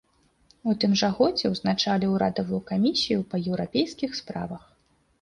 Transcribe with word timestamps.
У 0.71 0.73
тым 0.83 0.95
жа 1.01 1.09
годзе 1.19 1.51
узначаліў 1.53 2.17
урадавую 2.17 2.61
камісію 2.73 3.21
па 3.33 3.45
еўрапейскіх 3.49 4.11
справах. 4.25 4.63